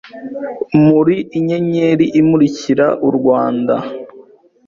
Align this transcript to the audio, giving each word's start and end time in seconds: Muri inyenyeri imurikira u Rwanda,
Muri 0.87 1.15
inyenyeri 1.37 2.05
imurikira 2.19 2.87
u 3.07 3.09
Rwanda, 3.17 3.75